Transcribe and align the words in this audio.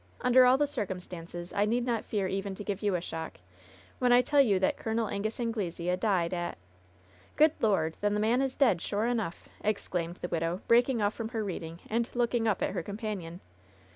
Under 0.21 0.45
all 0.47 0.57
the 0.57 0.65
circum 0.65 0.99
stances, 0.99 1.53
I 1.53 1.65
need 1.65 1.85
not 1.85 2.03
fear 2.05 2.27
even 2.27 2.55
to 2.55 2.63
give 2.63 2.81
you 2.81 2.95
a 2.95 3.01
shock, 3.01 3.37
when 3.99 4.11
I 4.11 4.21
tell 4.23 4.41
you 4.41 4.57
that 4.57 4.75
Col. 4.75 5.07
Angus 5.07 5.39
Anglesea 5.39 5.95
died 5.95 6.33
at 6.33 6.55
^^ 6.55 6.57
"Good 7.35 7.51
Lord! 7.59 7.95
then 8.01 8.15
the 8.15 8.19
man 8.19 8.41
is 8.41 8.55
dead, 8.55 8.81
sure 8.81 9.05
enough!" 9.05 9.47
exclaimed 9.63 10.15
the 10.15 10.27
widow, 10.27 10.61
breaking 10.67 11.03
off 11.03 11.13
from 11.13 11.29
her 11.29 11.43
readings 11.43 11.81
and 11.87 12.09
looking 12.15 12.47
up 12.47 12.63
at 12.63 12.71
her 12.71 12.81
companion. 12.81 13.41